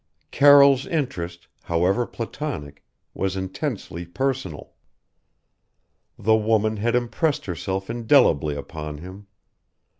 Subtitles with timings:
[0.31, 4.73] Carroll's interest however platonic was intensely personal.
[6.17, 9.27] The woman had impressed herself indelibly upon him.